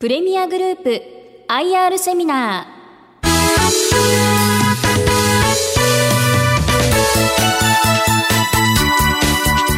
[0.00, 1.02] プレミアグループ
[1.46, 3.26] IR セミナー。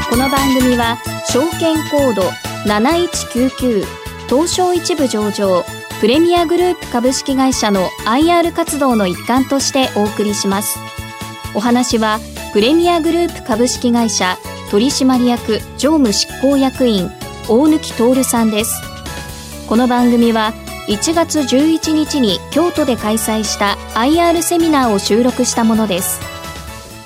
[0.08, 0.96] この番組は
[1.28, 2.22] 証券コード
[2.66, 3.84] 7199
[4.28, 5.64] 東証一部上場
[6.00, 10.78] プレミアグループ株式会社の IR 活動の一環としてお送りします。
[11.52, 12.20] お話は
[12.52, 14.38] プレミアグループ株式会社
[14.70, 17.10] 取締役常務執行役員
[17.48, 18.91] 大貫徹さんです。
[19.72, 20.52] この番組は
[20.86, 26.20] 1月11日に京都で開催した IR セミナーを収録したものです。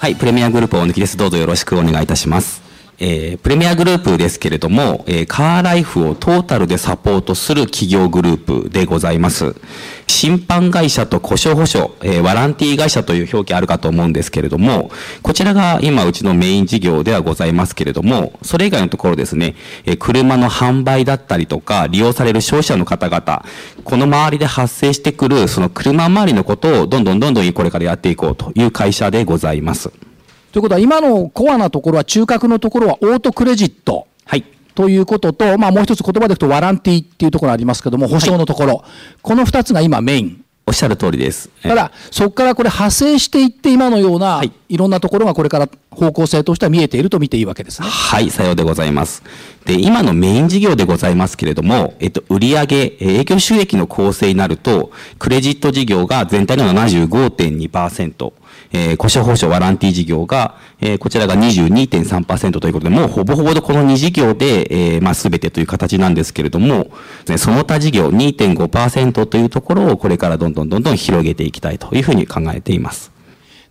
[0.00, 1.16] はいプレミアグループ大貫です。
[1.16, 2.65] どうぞよろしくお願いいたします。
[2.98, 9.54] えー、プレミアグループですけれども、えー、カーライフをトータルでサポートする企業グループでございます。
[10.06, 14.90] 審判会社と故障保証、えー、ワランティー会社という表記あるかと思うんですけれども、
[15.22, 23.44] こちらが今うちのメイン事業ではございますけれども、それ以外のところですね、えー、車の販売だったりとか、利用される消費者の方々、
[23.84, 29.90] この周りで発生してくる、その車周りのことをどんどんどんどんこれからやっていこうという会社でございます。
[30.56, 34.06] ということは、今のコアなところは、中核のところはオートクレジット。
[34.24, 34.44] はい。
[34.74, 38.76] ということと、まあもう一つ言葉でいくとワランティっていうところありますけども、保証のところ。
[38.76, 38.82] はい、
[39.20, 40.44] この二つが今メイン。
[40.68, 41.50] おっしゃる通りです。
[41.62, 47.86] ただ、そこからこれ派生していって、今のような、い、ろんなところがこれから方向性としては見えていると見ていいわけですね。
[47.88, 49.22] はい、さようでございます。
[49.64, 54.90] で、今のメイン事業でございますけれども、えっと、売上、営業収益の構成になると、
[55.20, 58.32] クレジット事業が全体の75.2%、
[58.72, 66.90] えー、故障保証ワランティ事業が、えー、こちらが22.3%ということで、もうほぼほぼこの2事業で、えー、まあ、すべてという形なんですけれども、
[67.36, 73.10] その他事業2.5%というところをこれからどんどんどんどん広げていきたいというふうに考えています。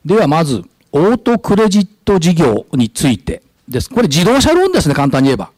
[0.05, 3.89] ではまず、オートクレジット事業についてです。
[3.89, 5.51] これ自動車ローンですね、簡単に言えば。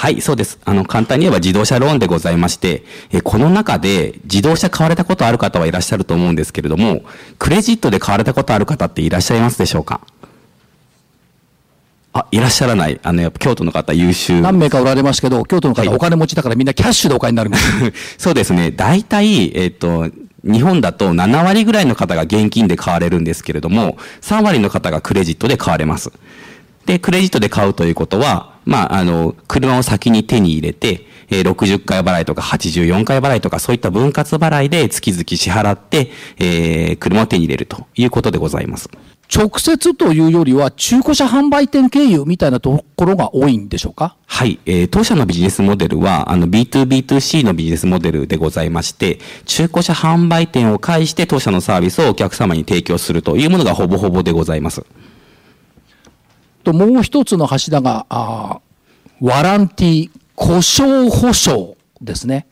[0.00, 0.58] はい、そうです。
[0.64, 7.02] あの、簡単に言えば自動車ローンでございまして、えこの中で自動車買われたことある方はいらっしゃると思うんですけれども、
[7.38, 10.00] クレジットで買われたことある方っていらっしゃいますでしょうか？
[12.14, 12.98] あ、いらっしゃらない。
[13.02, 14.40] あの、やっぱ京都の方優秀。
[14.40, 17.92] 何名かおられますけど、京都の方、お金持ちだからみんなキャッシュでお金になります。
[18.16, 18.70] そうですね。
[18.70, 20.08] 大体、えっ、と、
[20.42, 26.10] 日本だと7割ぐらいの方が現金で買われるんですけれども、3割の方がクレジットで買われます。
[26.86, 38.90] で、クレジットで買うということは、まあ、あの、車を先に手に入れて、えー、60回払いとか84回払いとかそういった分割払いで月々支払って、えー、車を手に入れるということでございます。
[39.32, 44.16] 直接というよりは中古車販売店経由みたいなところが多いんでしょうか？
[44.26, 44.58] はい。
[44.66, 54.84] えー、当社のビジネスモデルは、あの、B2B2C のビジネスモデルでございまして、中古車販売店を介して当社のサービスをお客様に提供するというものがほぼほぼでございます。
[56.72, 58.60] と、もう一つの柱が、あ
[59.20, 62.46] ワランティー、故障保証ですね。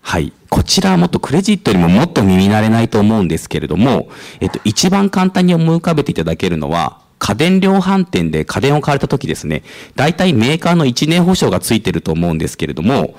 [0.00, 0.32] はい。
[0.48, 4.08] こちらはもっとクレジットよりももっと耳慣れないと思うんですけれども、
[4.40, 9.62] えっと、一番簡単に思い浮かべていただけるのは、家電量販店で家電を買われた時ですね、
[9.94, 13.16] 大体メーカーの1年保証がついてると思うんですけれども、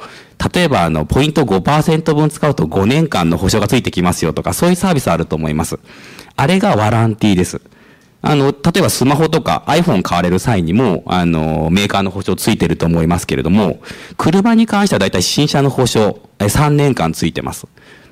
[0.54, 5.80] 例えばあの、ポイント5%分使うと5年間の保証がついてきますよとか、そういうサービスあると思います。
[6.36, 7.62] あれがワランティーです。
[8.22, 13.80] あの、例えばスマホとか iPhone 買われる際にも、あの、メーカーの保証ついてると思いますけれども、
[14.18, 17.68] 車に関してはだいたい新車の保証、3年間ついてます。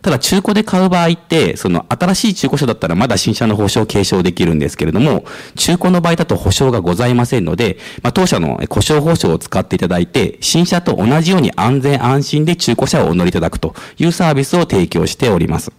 [0.05, 15.71] ただ中古で買う場合って、その新しい中古車だったらまだ新車の保証を継承できるんですけれども、中古の場合だと保証がございませんので、まあ、当社の故障保証を使っていただいて、新車と同じように安全安心で中古車をお乗りいただくというサービスを提供しております。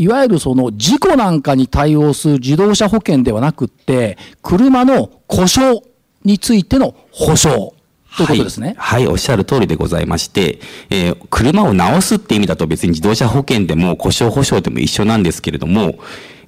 [0.00, 5.82] いわゆるその事故なんかに対応する自動車保険ではなくって、車の故障
[6.24, 7.74] についての保証。
[8.16, 9.04] ということですね、はい。
[9.04, 15.98] はい、おっしゃる通りでございまして、えー、車を直すって意味だと別に自動車保険でも故障保証でも一緒なんですけれども、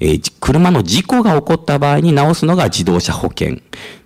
[0.05, 3.59] えー、車の事故が起こった場合に直すのが自動車保険。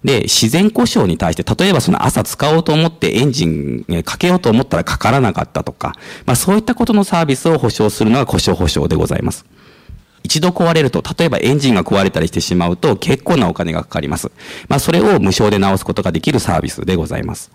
[0.05, 5.95] で、自然故障に対して、例えばその朝使おうと思ってエンジンかけようと思ったらかからなかったとか、
[6.27, 9.47] まあそういったことのサービスを保証するのが故障保証でございます。
[10.22, 14.31] 一度壊れると、例えばエンジンが壊れたりしてしまうと結構なお金がかかります。
[14.69, 17.51] まあそれを無償で直すことができるサービスでございます。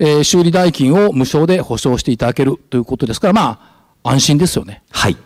[0.00, 3.60] えー、修理代金を無償で保証していただけるということですから、ま
[4.02, 4.82] あ安心ですよね。
[4.90, 5.16] はい。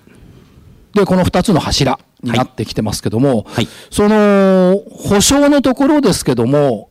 [0.99, 6.91] で、この2つの柱になってきてますけども、はいはい、その、保証のところですけども、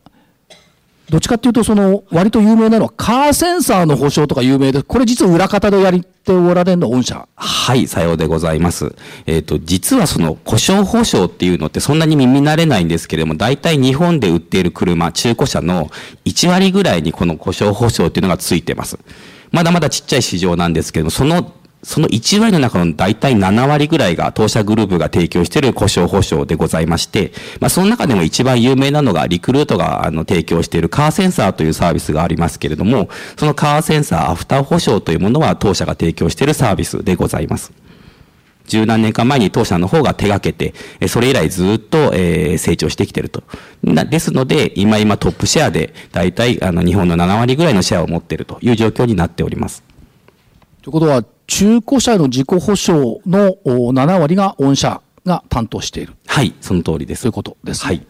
[1.10, 8.94] どっちかっていうと、その、割と有名なのは、カーセンサーの保証とか有名で、これ実は裏方でやっておられるのは御社はい、さようでございます。
[9.24, 15.90] えっ、ー、と、実はその、故障保証っていうのってそんなに耳慣れないんですけれども、大体日本で売っている車、中古車の
[16.26, 18.98] 1割ぐらいにこの故障保証っていうのがついてます。
[19.50, 37.72] まだまだちっちゃい市場なんですけども、そのその1割の中の大体7割ぐらいが当社グループが提供している故障保証でございまして、まあ、その中でも一番有名なのがリクルートがあの提供しているカーセンサーというサービスがありますけれども、そのカーセンサーアフター保証というものは当社が提供しているサービスでございます。
[38.66, 40.74] 十何年間前に当社の方が手掛けて、
[41.08, 43.42] それ以来ずっと、え成長してきていると。
[43.82, 49.82] ですので、今今トップシェアで、大体あの日本の7割ぐらいのシェアを持っているという状況になっております。
[50.82, 56.14] ということは、中古車の自己保証の7割が御社が担当している。
[56.26, 57.22] はい、その通りです。
[57.22, 57.86] ということです、ね。
[57.86, 58.06] はい。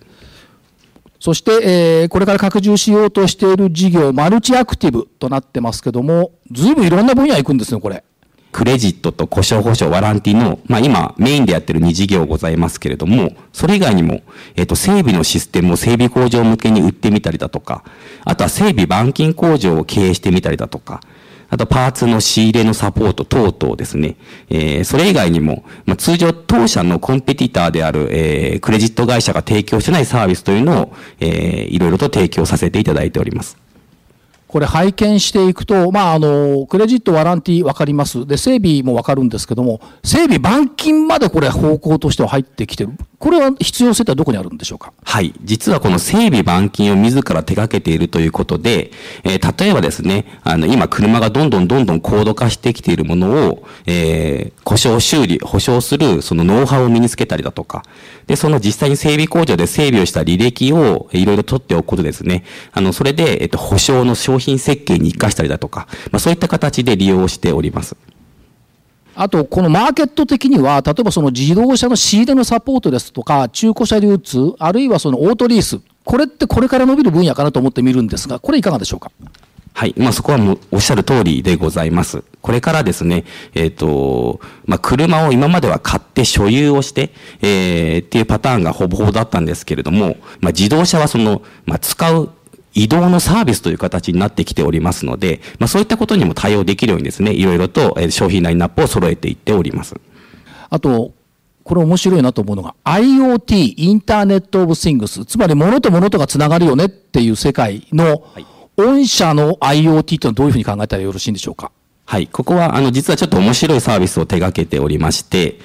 [1.21, 8.05] そして、えー、これから拡充しようとしている事業、マルチアクティブとなってますけども、ずいぶんいろんな分野行くんですね、これ。
[8.51, 14.23] クレジットと故障保証、ワランティの、まあ今メインでやってる2事業ございますけれども、それ以外にも、
[14.57, 17.85] えっ、と、整備のシステムを整備工場向けに売ってみたりだとか、
[18.25, 21.01] あとは整備板金工場を経営してみたりだとか、
[21.51, 24.17] あとパーツの仕入れのサポート等々ですね。
[24.51, 33.57] えー、それ以外にも、まあ、通常当社のコンペティターである、えー、クレジット会社が提供してないサービスというのを、えー、いろいろと提供させていただいております。
[34.49, 38.27] これ拝見していくと、まあ、あの、クレジット、ワランティ分かります。
[38.27, 42.93] で、整備も分かるんですけども、整備、板金までこれ方向としては入ってきてる。
[43.19, 44.93] これは必要性ってどこにあるんでしょうか？
[45.03, 45.35] はい。
[45.43, 48.93] 実はこの整備板金を自ら手掛けているということで、
[49.25, 57.83] えー、例えばですね、あの、今車がどんどんどんどん高度化してきているものを、えー、故障修理、保証するそのノウハウを身につけたりだとか、
[58.29, 62.45] で、その実際に整備工場で整備をした履歴をいろいろ取っておくことですね。
[62.73, 67.97] あの、それで、えっと、保証の商品設計に活かしたりだとか、まあそういった形で利用しております。
[69.21, 79.11] あと、このマーケット的には、例えばその自動車の仕入れのサポートですとか、中古車流通、あるいはそのオートリース、これってこれから伸びる分野かなと思って見るんですが、これいかがでしょうか？
[79.75, 79.95] はい。
[79.97, 82.23] まあ、そこはもうおっしゃる通りでございます。
[82.43, 83.25] これからですね、
[83.55, 87.11] えっ、ー、と、まあ、車を今までは買って所有をして、
[87.43, 92.31] えー、っていうパターンがほぼほぼだったんですけれども、まあ、自動車はその、まあ、使う
[92.79, 99.97] 移動のサービスという形になってきておりますので、まあ、そういったことにも対応できるようにですね、いろいろと商品ラインナップを揃えていっております。
[100.71, 101.13] あと、
[101.65, 108.25] これ面白いなと思うのが IoT、インターネットオブシングス、つまり物と物とがつながるよねっていう世界の、
[108.77, 111.73] 御社の IoT というのはどういうふうに考えたらよろしいんでしょうか？
[112.07, 112.27] はい。
[112.29, 115.59] ここは、あの、実はちょっと面白いサービスを手掛けておりまして、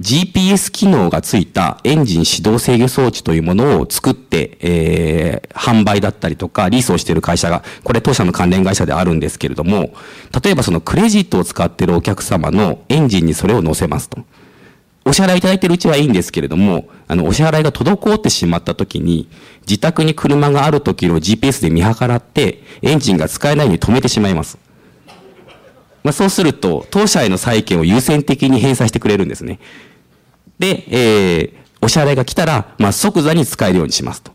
[0.00, 9.94] GPS 機能がついたエンジン始動制御装置というものを作って、えー、販売だったりとか、リースをしている会社が、これ当社の関連会社であるんですけれども、
[10.44, 14.18] 例えばそのクレジットを使っているお客様のエンジンにそれを載せますと。
[15.06, 24.58] お支払いいただいているうちはいいんですけれども、あの、お支払いが滞ってしまった時に、自宅に車がある時を GPS で見計らって、エンジンが使えないように止めてしまいます。
[26.06, 29.58] まあ、そうすると、当社への債権を優先的に返済してくれるんですね。
[30.60, 34.30] で、えー、お支払いが来たら、まあ、即座に使えるようにしますと。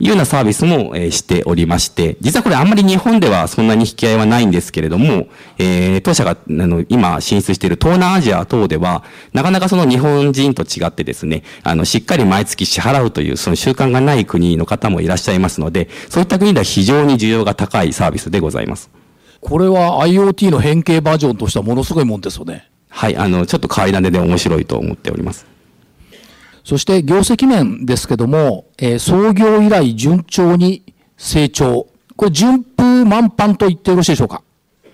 [0.00, 19.03] いうようなサービスも、えー、しておりまして、実はこれあんまり日本ではそんなに引き合いはないんですけれども、えー、当社があの今進出している東南アジア等では、なかなかその日本人と違ってですね、あの、しっかり毎月支払うというその習慣がない国の方もいらっしゃいますので、そういった国では非常に需要が高いサービスでございます。
[19.44, 22.70] これは IoT の変形バージョンとしてはものすごいもんですよね。
[22.88, 25.46] はい、あの、ちょっと変わり種で面白いと思っております。
[26.64, 30.82] そして業績面ですけども、えー、創業以来順調に
[31.18, 31.86] 成長。
[32.16, 34.42] これ順風満帆と言ってよろしいでしょうか？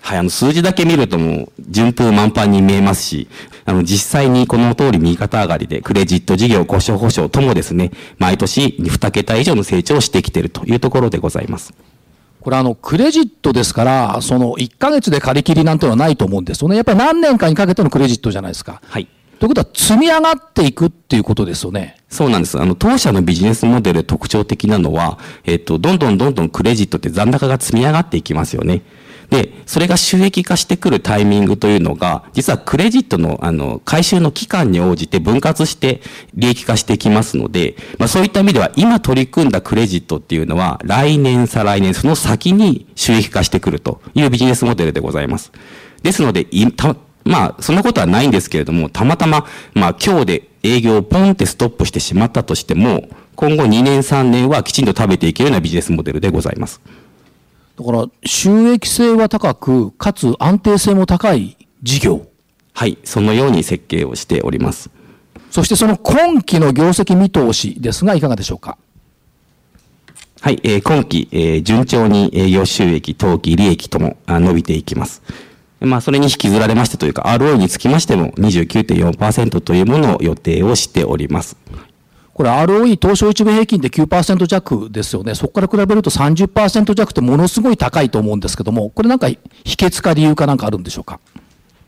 [0.01, 3.29] はい、あの、数字だけ見るともう、順風満帆に見えますし、
[3.67, 11.73] あの、実際にこの通り右肩上がりで、クレジット事業、故障保証ともですね、毎年2桁以上の成長をしてきているというところでございます。
[12.41, 16.77] これあの、クレジットですから、その1ヶ月で借り切りなんてのはないと思うんですよね。
[16.77, 18.81] やっぱり何年かにかけてのクレジットじゃないですか。
[18.85, 19.09] はい。
[19.39, 21.97] ということは積み上がっていくっていうことですよね。
[22.11, 22.61] そうなんです。
[22.61, 28.83] あの、当社のビジネスモデル特徴的なのは、えっと、どんどんどんどんクレジットって残高が積み上がっていきますよね。
[29.31, 36.03] で、それが収益化してくるタイミングというのが、実はクレジットの、あの、回収の期間に応じて分割して
[36.35, 45.53] 利益化してきますので、まあそういった意味では、今取り組んだクレジットっていうのは、来年、再来年、その先に収益化してくるというビジネスモデルでございます。
[46.03, 46.47] ですので、
[47.25, 56.81] まあ、そんなことはないんですけれども、たまたま、まあ、今日で営業をポンってストップしてしまったとしても、今後2年3年はきちんと食べていけるようなビジネスモデルでございます。
[57.81, 62.27] だから収益性は高く、かつ安定性も高い事業。
[62.75, 64.91] はい、そのように設計をしております。
[65.51, 68.77] そしてその今期の業績見通しですが、いかがでしょうか？
[70.43, 75.23] はい、えー、今期、えー、順調に営業収益、当期、利益とも伸びていきます。
[75.81, 81.57] まあ、それに引きずられましてというか、ROE につきましても29.4%というものを予定をしております。
[82.33, 85.35] これ ROE 東証一部平均で9%弱ですよね。
[85.35, 91.21] そこから比べると30%弱ってものすごい高いと思うんですけども、これなんか秘訣か理由かなんかあるんでしょうか？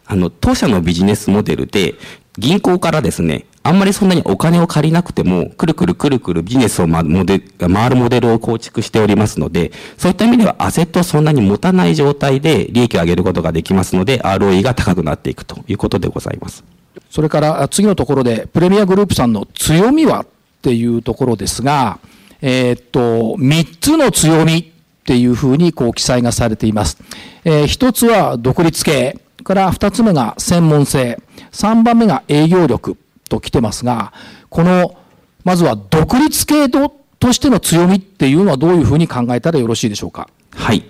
[0.04, 1.94] あの、当社のビジネスモデルで、
[2.36, 16.64] 銀行からですね、あんまりそんなにお金を借りなくても、くるくるくるくるビジネスを回るモデルを構築しておりますので、そういった意味ではアセットをそんなに持たない状態で利益を上げることができますので、ROE が高くなっていくということでございます。
[17.10, 20.26] それから次のところで、プレミアグループさんの強みは
[20.62, 21.98] っていうところですが、
[22.40, 24.64] えー、っと、3つの強みっ
[25.04, 26.98] ていうふうにこう記載がされています。
[27.44, 29.18] えー、1つは独立系。
[29.42, 31.20] から2つ目が専門性。
[31.50, 32.96] 3番目が営業力
[33.28, 34.12] と来てますが、
[34.48, 34.94] この、
[35.42, 36.92] まずは独立系と
[37.32, 40.28] しての強みっていうのはどういうふうに考えたらよろしいでしょうか？
[40.52, 40.84] はい。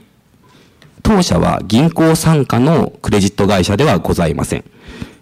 [1.02, 4.64] 当社は銀行傘下のクレジット会社ではございません。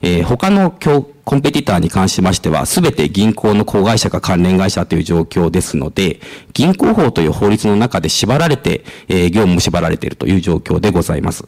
[0.03, 6.21] えー、他のコンペティターに関しましては、すべて銀行の子会社か関連会社という状況ですので、
[6.53, 11.45] 銀行法という法律の中で縛られて、えー、業務も縛られているという状況でございます。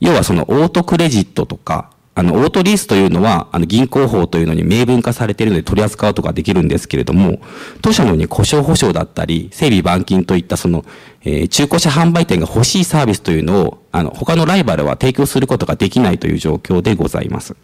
[0.00, 7.38] 要はそのオートクレジットとか、あの、オートリースというのは、あの、銀行法というのに明文化されているので取り扱うとができるんですけれども、
[7.80, 10.84] 当社のように故障保証だったり、整備板金といったその、
[11.22, 17.54] えー、中古車販売店が欲しいサービスというのを、あの、他のライバルは提供することができないという状況でございます。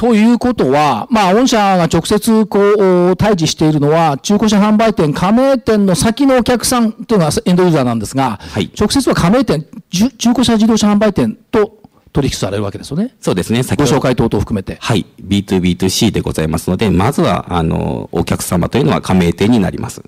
[0.00, 11.82] ということは、まあ、御社が直接こう、対峙しているのは、中古車販売店、加盟店の先のお客さんというのはエンドユーザーなんですが、はい、直接は加盟店、中古車自動車販売店と
[12.14, 13.14] 取引されるわけですよね。
[13.20, 13.62] そうですね。
[13.62, 14.78] ご紹介等々含めて。
[14.80, 15.04] はい。
[15.22, 20.02] B2B2C でございますので、まずは、あの、お客様というのは加盟店になります。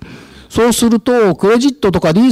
[0.49, 2.31] そうすると、クレジットとかリー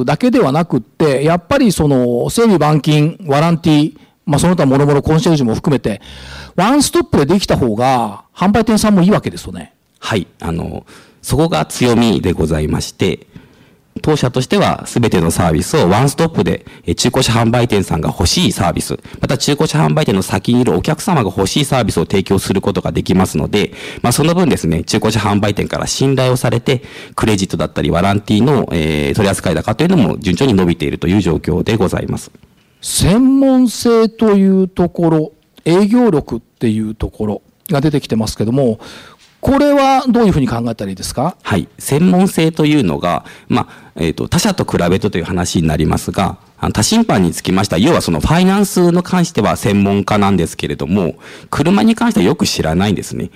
[0.00, 6.02] スだけではなくって、やっぱりその、整備板金、ワランティ、まあ、その他もろもろコンシェルジュも含めて、
[6.56, 9.74] ワンストップでできた方が、販売店さんもいいわけですよね。
[9.98, 10.26] はい。
[10.40, 10.86] あの、
[11.22, 13.26] そこが強みでございまして、
[14.02, 23.72] 当社としては全てのサービスをワンストップで中古車販売店さんが欲しいサービス、また中古車販売店の先にいるお客様が欲しいサービスを提供することができますので、
[24.02, 26.82] まあその分ですね、中古車販売店から信頼をされて、
[27.14, 32.30] クレジットだったりワランティの、えー、取扱高というのも順調に伸びているという状況でございます。
[32.82, 35.32] 専門性というところ、
[35.66, 38.78] 営業力っていうところが出てきてますけども、
[39.40, 41.36] これはどういうふうに考えたらいいですか？
[41.42, 41.68] はい。
[41.78, 46.38] 専門性というのが、まあ、えっ、ー、と、他社と比べてという話になりますが、
[46.72, 51.16] 他審判につきましては、要はそのファイナンスの関しては専門家なんですけれども、
[51.50, 53.30] 車に関してはよく知らないんですね。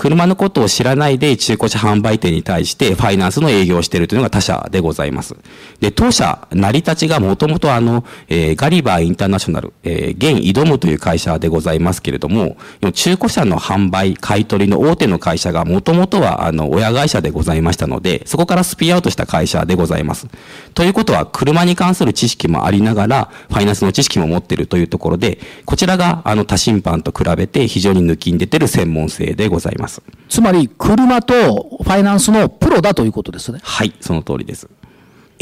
[0.00, 5.36] 車のことを知らないで中古車販売店に対してファイナンスの営業をしているというのが他社でございます。
[5.78, 12.56] で、当社、成り立ちがもともとあの、えー、ガリバーインターナショナル、えー、現挑むという会社でございますけれども、
[12.94, 20.28] 中古車の販売、買取の大手の会社がもともとはあの、親会社でございましたので、そこからスピアアウトした会社でございます。
[20.72, 29.89] ということは、車に関する知識もありながら、ファイナンスの知識も持っているというところで、こちらがあの他審判と比べて非常に抜きん出てる専門性でございます。
[29.90, 30.02] ます。
[30.28, 33.58] つまり車とファイナンスのプロだということですね。
[33.62, 34.68] はいその通りです。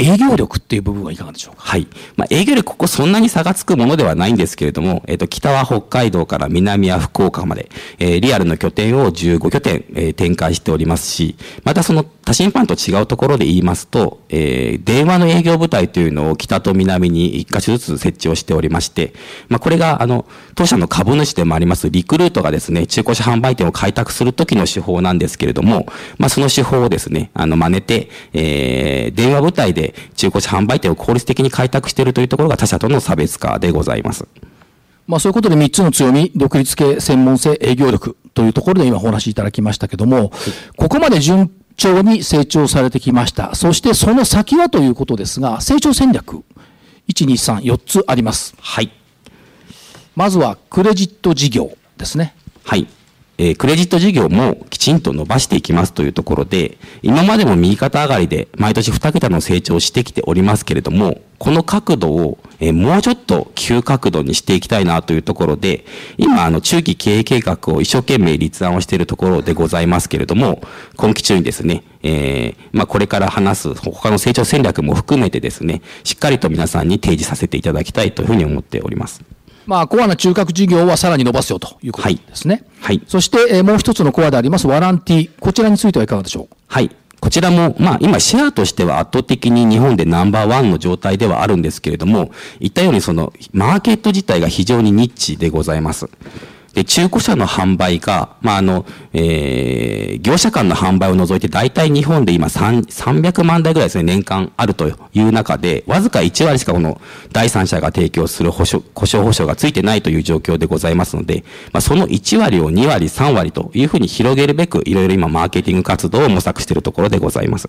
[0.00, 1.62] 営業力っていう部分はいかがでしょうか？
[1.62, 1.88] はい。
[2.16, 19.14] まあ、営業力、ここそんなに差がつくものではないんですけれども、えっ、ー、と、北は北海道から南は福岡まで、えー、リアルの拠点を15拠点、えー、展開しておりますし、またその他審判と違うところで言いますと、えー、電話の営業部隊というのを北と南に1箇所ずつ設置をしておりまして、
[19.48, 25.86] まあ、これが、あの、当社の株主でもありますリクルートがですね、中古車販売店を開拓するときの手法なんですけれども、
[26.18, 34.28] まあ、その手法をですね、あの、真似て、えー、電話部隊で中古車販売店を効率的に開拓しているというところが他社との差別化でございます。
[35.06, 40.30] まあそういうことで3つの強み、独立系、専門性、営業力というところで今お話しいただきましたけども、
[40.76, 43.54] ここまで順調に成長されてきました。
[43.54, 46.42] そしてその先はということですが、成長戦略、
[47.08, 48.54] 1、2、3、4つあります。
[48.60, 48.90] はい。
[50.16, 52.34] まずはクレジット事業ですね。
[52.64, 52.86] はい。
[53.40, 65.84] えー、クレジット事業もきちんと伸ばしていきますというところで、今までも右肩上がりで毎年2桁の成長をしてきておりますけれども、この角度を、えー、もうちょっと急角度にしていきたいなというところで、
[66.16, 70.60] 今、あの、中期経営計画を一生懸命立案をしているところでございますけれども、
[70.96, 79.22] 今期中にですね、えー、まあ、これから話す他の成長戦略も含めてですね、しっかりと皆さんに提示させていただきたいというふうに思っております。
[79.68, 82.64] まあ、コアな中核事業はさらに伸ばすよということですね。
[82.80, 82.98] はい。
[82.98, 86.56] はい、そして、えー、もう一つのコアでありますワランティ、こちらについてはいかがでしょう？
[86.66, 86.90] はい。
[87.20, 96.08] こちらも、まあ、今、シェアとしては圧倒的に日本でナンバーワンの状態ではあるんですけれども、言ったように、その、マーケット自体が非常にニッチでございます。
[96.74, 107.00] で、中古車の販売が、まあ、あの、えー、業者間の販売を除いて、大体日本で今3、300万台ぐらいですね、年間あるという中で、わずか1割しかこの
[107.32, 117.68] 第三者が提供する保証、故障保証がついてないという状況でございますので、まあ、その1割を2割、3割というふうに広げるべく、いろいろ今、マーケティング活動を模索しているところでございます。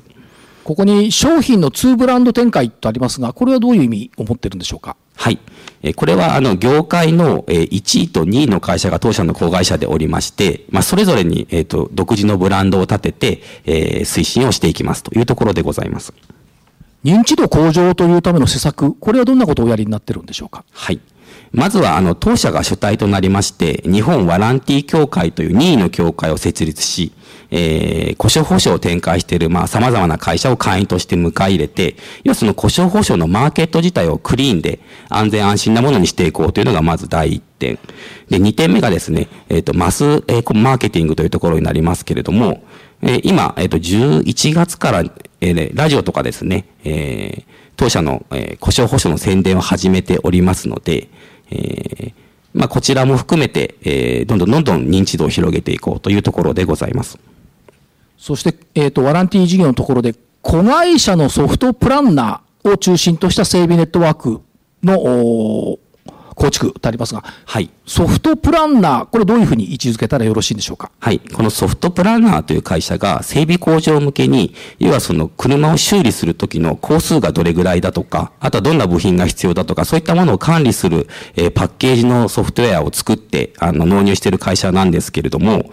[0.63, 4.96] ここに商品の2ブランド展開とありますが、これはどういう意味を持ってるんでしょうか？
[5.16, 5.39] はい。
[5.96, 16.13] これは、あの、業界の1位と2位の会社が当社の子会社でおりまして、まあ、それぞれに、えっ、と、独自のブランドを立てて、えー、推進をしていきますというところでございます。
[17.04, 20.66] 認知度向上というための施策、これはどんなことをおやりになってるんでしょうか？
[20.72, 21.00] はい。
[21.51, 27.12] まずは、あの、当社が主体となりまして、日本ワランティ協会という任意の協会を設立し、
[27.51, 34.79] えー、故障保証を展開している、まあ、様々な会社を会員として迎え入れて、要はその故障保証のマーケット自体をクリーンで
[35.10, 37.79] 安全安心なものにしていこうというのがまず第一点。
[38.29, 42.63] で、二点目がですね、えっ、ー、と、マス、えー、マーケティングというところになりますけれども、
[43.01, 45.03] えー、今、えっ、ー、と、11月から、
[45.41, 47.44] えー、ラジオとかですね、えー、
[47.77, 51.10] 当社の、えー、故障保証の宣伝を始めておりますので、
[51.51, 52.13] えー、
[52.53, 57.20] まあ、こちらも含めて、えー、どんどんどんどん認知度を広げていこうというところでございます。
[58.18, 64.41] そして、えっ、ー、と、ワランティー事業のところで、子会社のソフトプランナーを中心とした整備ネットワーク
[64.84, 65.77] の
[66.39, 67.69] 構築ってありますが、はい。
[67.86, 70.89] ソフトプランナー、これどういうふうに位置づけたらよろしいんでしょうか？
[71.00, 71.19] はい。
[71.19, 85.69] このソフトプランナーという会社が整備工場向けに、要はその車を修理するときの工数がどれぐらいだとか、あとはどんな部品が必要だとか、そういったものを管理する、えー、パッケージのソフトウェアを作って、あの、納入している会社なんですけれども、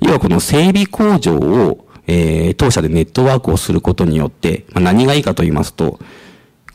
[0.00, 5.98] 要はこの整備工場を、えー、当社でネットワークをすることによって、まあ、何がいいかと言いますと、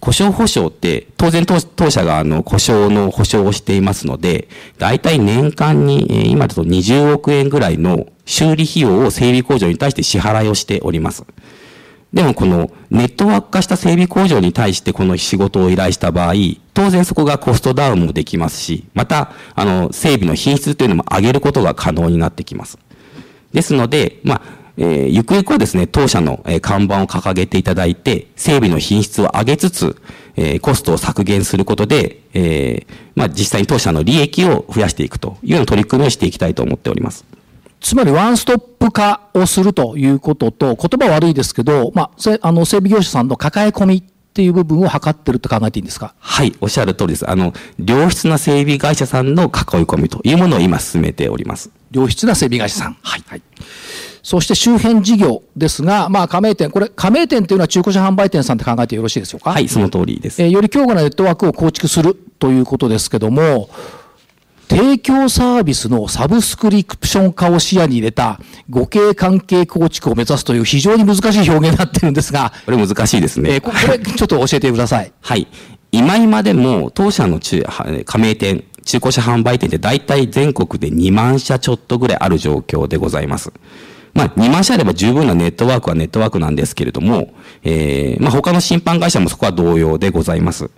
[0.06, 11.26] 故障保証って、当然当社があの故障の保証をしていますので、大体年間に、今だと20億円ぐらいの修理費用を整備工場に対して支払いをしております。
[12.14, 16.34] でもこのネットワーク化した整備工場に対してこの仕事を依頼した場合、
[16.76, 22.78] 当然そこがコストダウンもできますし、また、あの、整備の品質というのも上げることが可能になってきます。
[23.54, 29.96] ですので、まあ、えー、ゆくゆくはですね、当社の、えー、看板を掲げていただいて、整備の品質を上げつつ、
[30.36, 37.26] えー、コストを削減することで、えー、まあ、実際に当社の利益を増やしていくというような取り組みをしていきたいと思っております。
[37.80, 44.04] つまりワンストップ化をするということと、言葉悪いですけど、まあ、あの整備業者さんの抱え込み
[44.36, 46.14] っていう部分を図ってると考えていいんですか？
[46.20, 47.30] はい、おっしゃる通りです。
[47.30, 49.50] あの、良質な整備会社さんの囲い
[49.86, 51.70] 込みというものを今進めております。
[51.90, 52.98] 良質な整備会社さん。
[53.02, 53.24] はい。
[53.28, 53.42] はい
[54.22, 59.52] そして周辺事業ですが、まあ、加盟店、これ、加盟店というのは中古車販売店さんって考えてよろしいでしょうか？
[59.52, 60.42] はい、その通りです。
[60.42, 63.70] えー、より強固なネットワークを構築するということですけども、
[64.68, 68.40] 提供サービスのサブスクリプション化を視野に入れた
[68.72, 72.52] 互恵関係構築を目指すという非常に難しい表現になってるんですが。
[72.66, 73.56] これ難しいですね。
[73.56, 75.12] えー、これちょっと教えてください。
[75.22, 75.48] はい。
[75.92, 77.64] 今今でも当社の中
[78.06, 83.54] 加盟店、中古車販売店って大体全国で2万社ちょっとぐらいある状況でございます。
[84.14, 90.70] まあ、2万社あれば十分なネットワークはネットワークなんですけれども、えー、まあ、他の審判会社もそこは同様でございます。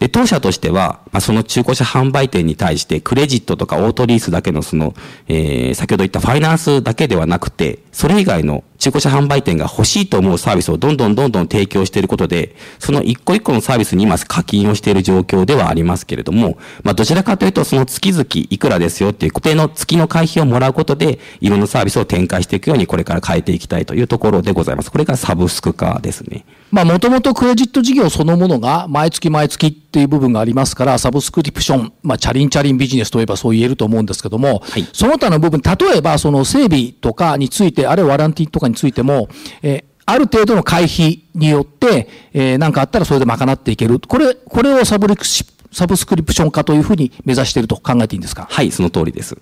[0.00, 4.94] で、当社としては、まあ、その中古車販売店に対して、クレジットとかオートリースだけのその、
[5.28, 24.90] えー、先ほど言ったファイナンスだけではなくて、それ以外の中古車販売店が欲しいと思うサービスをどんどんどんどん提供していることで、その一個一個のサービスに今課金をしている状況ではありますけれども、まあどちらかというとその月々いくらですよっていう固定の月の会費をもらうことで、いろんなサービスを展開していくようにこれから変えていきたいというところでございます。
[24.90, 26.46] これがサブスク化ですね。
[26.70, 39.28] まあもともとクレジット事業そのものが毎月毎月っていう部分がありますから、サブスクリプション、まあチャリンチャリンビジネスといえばそう言えると思うんですけども、はい、その他の部分、例えばその整備とかについて、あるいはワランティとかについても、
[39.62, 43.98] えー、ある程度の会費によって、えー、何かあったらそれで賄っていける。
[43.98, 48.46] これ、これをサブリクサブスクリプション化というふうに目指していると考えていいんですか？
[48.50, 49.36] はい、その通りです。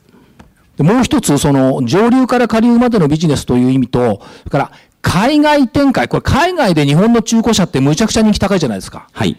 [0.76, 4.72] でもう一つ、その、上流から下流までのビジネスという意味と、それから、
[5.10, 9.08] 海外展開、これ海外で日本の中古車ってむちゃくちゃ人気高いじゃないですか。
[9.12, 9.30] はい。
[9.30, 9.38] やっ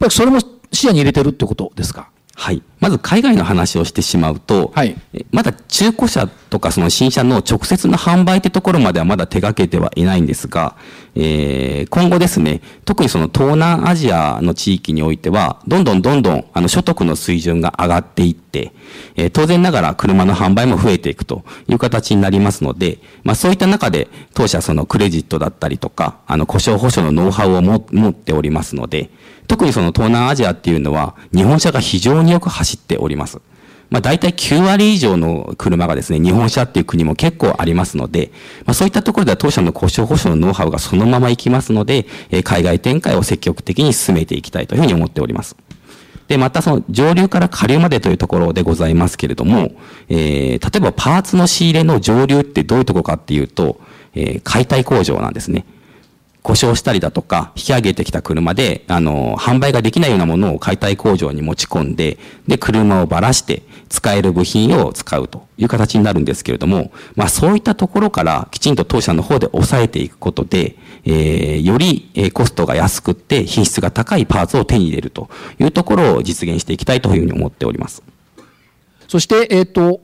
[0.00, 0.40] ぱりそれも
[0.72, 2.10] 視野に入れてるってことですか？
[2.34, 2.60] はい。
[2.84, 4.94] まず海外の話をしてしまうと、はい、
[5.30, 10.76] まだ中古車とかその新車の直接の販売ってところまではまだ手掛けてはいないんですが、
[11.14, 18.72] えー、今後ですね、特にその東南アジアの地域においては、どんどんどんどんあの所得の水準が上がっていって、
[19.16, 29.08] えー、当然ながら車の販売も増えていくという形になりますので、まあそういった中で当社そのクレジットだったりとか、あの故障保証のノウハウを持っておりますので、
[29.46, 33.40] 特にその東南アジアっていうのは日本車が非常によく走っております。
[33.90, 38.32] まあ、大体9割以上の車がですね、日本車っていう国も結構ありますので、
[38.64, 45.56] まあ、そういったところでは当社の故障保証のノウハウがそのままいきますので、え、海外展開を積極的に進めていきたいというふうに思っております。
[46.28, 49.72] で、またその上流から下流までというところでございますけれども、
[50.08, 53.80] えー、例えばパーツの仕入れの上流ってどういうところかっていうと、
[54.14, 55.66] えー、解体工場なんですね。
[56.44, 75.30] 故障したりだとか、引き上げてきた車で、あの、販売ができないようなものを解体工場に持ち込んで、で、車をばらして、使える部品を使うという形になるんですけれども、まあそういったところからきちんと当社の方で抑えていくことで、えー、よりえコストが安くって品質が高いパーツを手に入れると
[75.60, 78.02] いうところを実現していきたいというふうに思っております。
[79.06, 80.00] そして、えっ、ー、と、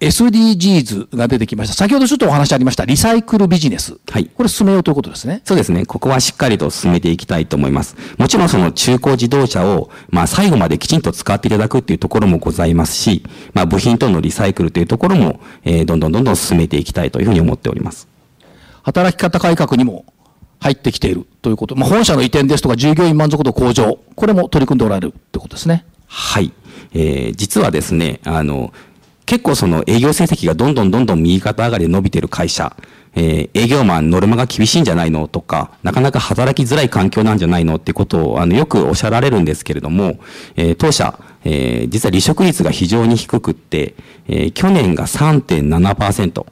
[0.00, 1.74] SDGs が出てきました。
[1.74, 3.98] 先ほどちょっとお話ありました、リサイクルビジネス。
[4.08, 4.26] はい。
[4.26, 5.42] これ進めようということですね。
[5.44, 5.86] そうですね。
[5.86, 7.96] ここはしっかりと進めていきたいと思います。
[8.16, 18.06] もちろんその中古自動車を、まあ最後まできちんと使っていただくっていうところもございますし、まあ部品とのリサイクルというところも、えー、どんどんどんどん進めていきたいというふうに思っております。
[18.84, 20.04] 働き方改革にも
[20.60, 21.74] 入ってきているということ。
[21.74, 25.84] まあ本社の移転ですとか従業員満足度向上、これも取り組んでおられるということですね。
[26.06, 26.52] はい。
[26.94, 28.72] えー、実はですね、あの、
[29.28, 32.74] 結構その営業成績がどんどんどんどん右肩上がりで伸びてる会社、
[33.14, 35.28] えー、営業マンノルマが厳しいんじゃないの？
[35.28, 37.76] とか、なかなか働きづらい環境なんじゃないの？
[37.76, 40.18] ってことを、あの、よくおっしゃられるんですけれども、
[40.56, 43.94] えー、当社、えー、実は離職率が非常に低くって、
[44.28, 46.46] え、去年が3.7%、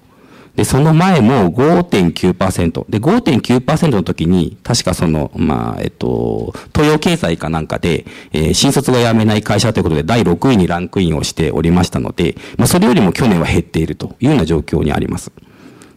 [0.57, 2.87] で、その前も5.9%。
[2.89, 15.31] で、5.9%の時に、確かその、まあ、えっと、東洋経済かなんかで、えー、新卒が辞めない会社ということで第6位にランクインをしておりましたので、まあ、それよりも去年は減っているというような状況にあります。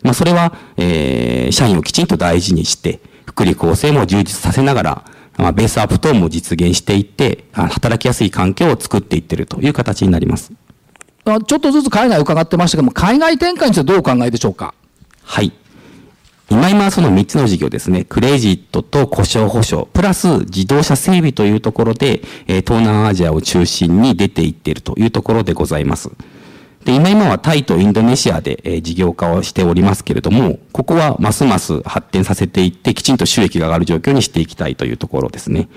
[0.04, 5.06] まあ、それは、えー、社員をきちんと大事にして、福利厚生も充実させながら、
[5.38, 10.52] まあ、ベースアップ等も実現していって、働きやすい環境を作っていってるという形になります。
[11.42, 14.74] ちょっとずつ海外伺ってましたけども、海外展開についてどうお考えでしょうか？
[15.24, 15.52] はい。
[16.50, 26.10] 今今その3つの事業ですね、クレジットと故障保証、プラス自動車整備というところで、え東南アジアを中心に出ていっているというところでございます。
[26.86, 35.70] で、今今はタイとインドネシアで、え事業化をしておりますけれども、ここはますます発展させていって、きちんと収益が上がる状況にしていきたいというところですね。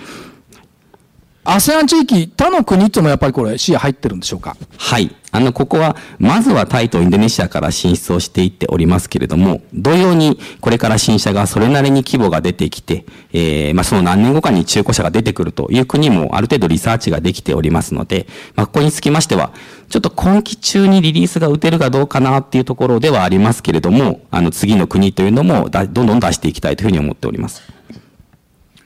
[1.44, 4.56] ASEAN 地域、他の国ってもやっぱりこれ視野入ってるんでしょうか？
[4.78, 5.14] はい。
[5.32, 19.52] あの、ここは、まずはタイとインドネシアから進出をしていっておりますけれども、同様に、これから新車がそれなりに規模が出てきて、えー、まあ、その何年後かに中古車が出てくるという国もある程度リサーチができておりますので、まあ、ここにつきましては、
[19.88, 27.62] ちょっと今期中にリリースが打てるかどうかなっていうところではありますけれども、あの、次の国というのもだ、どんどん出していきたいというふうに思っております。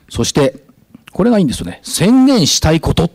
[0.09, 0.65] そして、
[1.11, 1.79] これがいいんですよね。
[1.83, 3.09] 宣言したいこと。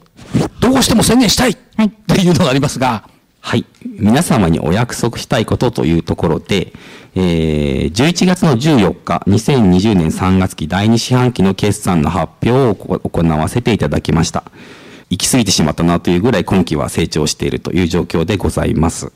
[0.60, 3.08] どうしても宣言したい、はい、っていうのがありますが。
[3.40, 3.64] はい。
[3.98, 6.72] 皆様にお約束したいことというところで、
[7.14, 14.44] えー、11月の14日、2020年3月期第2四半期の決算の発表を行わせていただきました。
[15.10, 19.12] 行き過ぎてしまったなというぐらい今期は成長しているという状況でございます。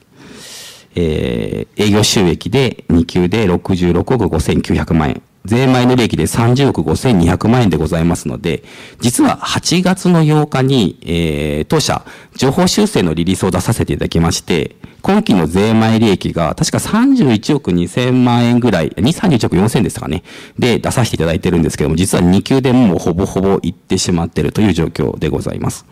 [0.96, 5.22] えー、営業収益で2級で66億5900万円。
[5.46, 8.62] 税前の利益で30億5200万円でございますので、
[9.00, 12.04] 実は8月の8日に、えー、当社、
[12.34, 20.24] 情報修正のリリースを出させていただきまして、今期の税前利益が確か31億2000万円ぐらい、2、31億4000でしたかね。
[20.58, 25.86] で、出させていただいてるんですけども、実は2級でもうほぼほぼいってしまってるという状況でございます。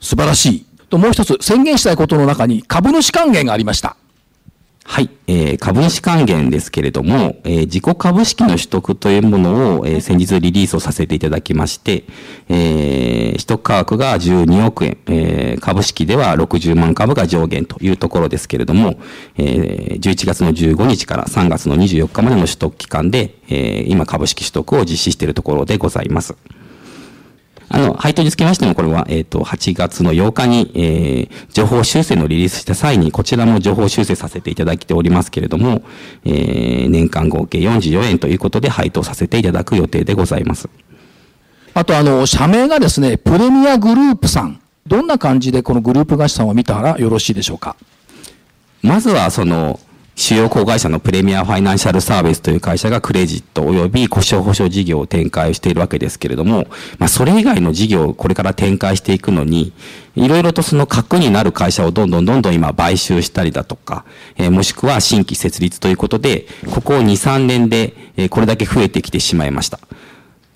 [0.00, 0.66] 素晴らしい。
[0.90, 3.96] と、もう一つ宣言したいことの中に株主還元がありました。
[4.84, 12.04] はい、えー、株主還元ですけれども、えー、自己株式の取得というものを、えー、先日リリースをさせていただきまして、
[12.48, 19.00] えー、取得価格が12億円、えー、株式では60万株が上限というところですけれども、
[19.38, 26.34] えー、11月の15日から3月の24日までの取得期間で、えー、今株式取得を実施しているところでございます。
[27.74, 35.82] あの、配当につきましても、これは、えっ、ー、と、8月の8日に、えー、情報修正のリリースした際に、こちらも情報修正させていただいておりますけれども、
[36.24, 40.68] えー、年間合計44円ということで配当させていただく予定でございます。
[41.72, 47.76] あと、あの、社名がですね、プレミアグループさんどんな感じでこのグループ会社さんを見たらよろしいでしょうか？
[48.82, 49.78] まずはその
[50.22, 56.68] 主要子会社のプレミアファイナンシャルサービスという会社がクレジット及び故障保証事業を展開しているわけですけれども、
[57.00, 59.72] まあ、それ以外の事業をこれから展開していくのに、
[60.14, 64.04] いろいろとその核になる会社をどんどんどんどん今買収したりだとか、
[64.36, 69.80] えー、もしくは新規設立ということで、ここ2、3年で、え、これだけ増えてきてしまいました。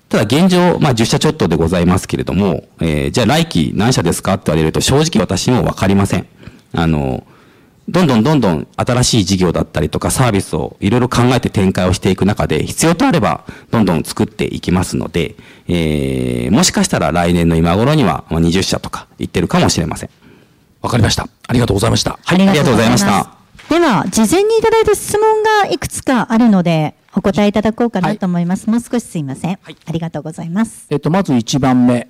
[0.07, 6.25] ただ現状、まあ10社ちょっとでございますけれども、えー、じゃあ来期何社ですかって言われると正直私もわかりません。
[6.71, 7.25] あの、
[7.89, 15.35] どんどんどんどん新しい事業だったりとかサービスをいろいろ考えて展開をしていく中で、必要とあればどんどん作っていきますので、
[15.67, 20.09] えー、もしかしたら来年の今頃には20社とかいってるかもしれません。
[20.81, 21.29] わかりました。
[21.47, 22.19] ありがとうございました。
[22.23, 23.31] はい、ありがとうございました。
[23.69, 28.65] では、事前にいただいた質問がいくつかあるので、お答えいただこうかなと思います。
[28.65, 29.59] はい、もう少しすいません。
[29.61, 30.87] はい、ありがとうございます。
[30.89, 32.07] えっと、まず1番目。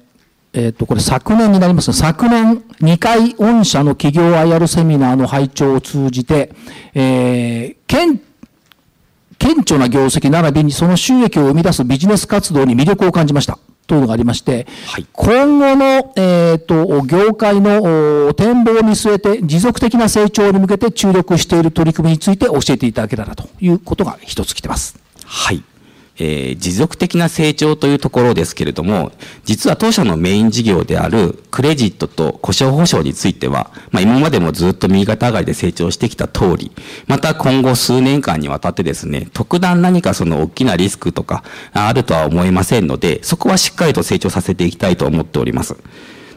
[0.53, 6.51] えっ、ー、と、これ昨年になります昨年2回御社の企業 IR セミナーの拝聴を通じて、
[6.93, 8.21] えー、顕
[9.37, 13.59] 顕著な業績並びにその収益を生み出すビジネス活動に魅力を感じました。
[13.85, 24.99] というのがありまして、はい、今後の、えっ、ー、と、業界の展望を見据えて持続的な成長に向けて注力している取り組みについて教えていただけたらということが一つ来てます。
[25.23, 25.63] はい。
[26.19, 29.11] えー、持続的な成長というところですけれども、
[29.45, 36.71] 実は当社のメイン事業であるクレジットと故障保証については、まあ、今までもずっと右肩上がりで成長してきた通り、
[37.07, 45.75] また今後数年間にわたってですね、特段何かその大きなリスクとかあるとは思いませんので、そこはしっかりと成長させていきたいと思っております。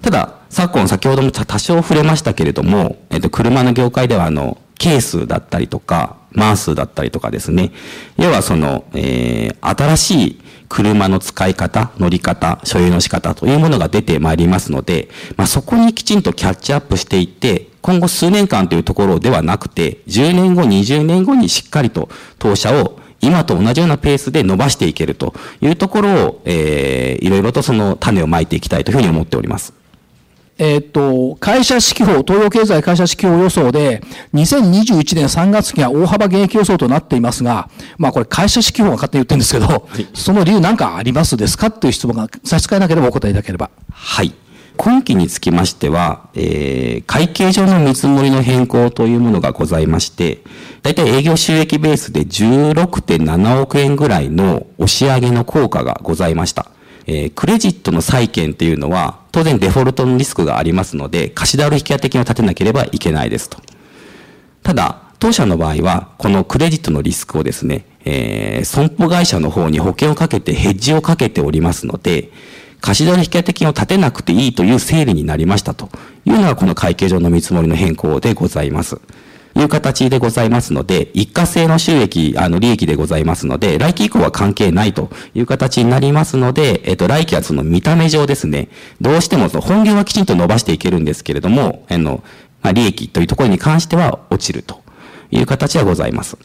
[0.03, 7.71] ただ、昨今先ほども多少触れましたけれども、えっと、車の業界ではあの、ケースだったりとか、マースだったりとかですね。
[8.17, 10.41] 要はその、えー、新しい
[10.71, 29.80] 車の使い方、乗り方、所有の仕方というものが出てまいりますので、まあ、そこにきちんとキャッチアップしていって、今後数年間というところではなくて、10年後、20年後にしっかりと当社を今と同じようなペースで伸ばしていけるというところを、えー、いろいろとその種をまいていきたいというふうに思っております。
[30.61, 34.03] えっ、と、会社指揮法、東洋経済会社指揮法予想で、
[34.35, 43.71] 2021年3月期は大幅減益予想となっていますが、まあこれ会社指揮法が勝手に言ってるんですけど、はい、その理由何かありますですかっていう質問が差し支えなければお答えいただければ。
[43.91, 44.35] はい。
[44.77, 50.43] 今期につきましては、えー、会計上の見積もりの変更というものがございまして、
[50.83, 56.71] 大体営業収益ベースで16.7億円ぐらいの押し上げの効果がございました。
[57.13, 63.59] えー、クレジットの債券っていうのは、当然デフォルトのリスクがありますので、貸し倒れ引き当て金を立てなければいけないですと。
[64.63, 72.31] ただ、当社の場合は、このクレジットのリスクをですね、えー、損保会社の方に保険をかけてヘッジをかけておりますので、
[72.81, 75.91] 貸し倒れ引き当て金を立てなくていいという整理になりましたと
[76.25, 79.01] いうのがこの会計上の見積もりの変更でございます。
[79.59, 88.69] いう形でございますので、一過性の収益、あの、利益でございますので、来期以降は関係ないという形になりますので、えっと、来期はその見た目上ですね、
[89.01, 92.23] どうしてもその本業はきちんと伸ばしていけるんですけれども、あの、
[92.63, 94.83] まあ、利益というところに関しては落ちると
[95.31, 96.37] いう形はございます。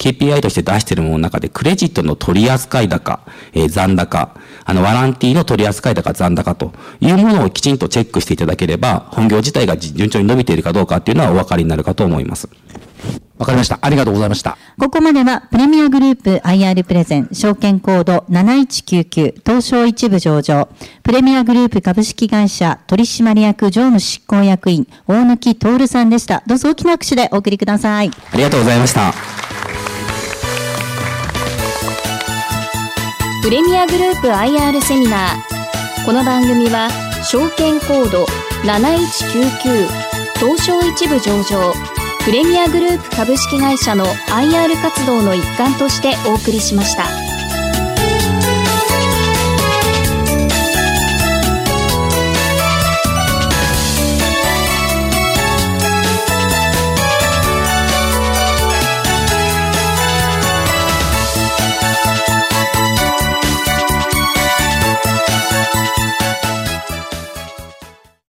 [0.00, 3.20] KPI として出しているものの中で、クレジットの取扱高、
[3.52, 4.34] えー、残高、
[4.64, 12.48] あの、ワランティの取扱高、残高というものをきちんとチェックしていただければ、本業自体が順調に伸びているかどうかっていうのはお分かりになるかと思います。
[13.36, 13.78] わかりました。
[13.80, 14.56] ありがとうございました。
[14.78, 20.68] ここまでは、プレミアグループ IR プレゼン、証券コード7199、東証一部上場、
[21.02, 26.42] プレミアグループ株式会社取締役常務執行役員、大貫徹さんでした。
[26.46, 28.10] どうぞ大きな拍手でお送りください。
[28.32, 29.59] ありがとうございました。
[33.42, 36.90] プレミアグループ IR セミナーこの番組は
[37.24, 38.26] 証券コード
[38.64, 39.88] 7199
[40.38, 41.72] 東証一部上場
[42.22, 47.29] プレミアグループ株式会社の IR 活動の一環としてお送りしました。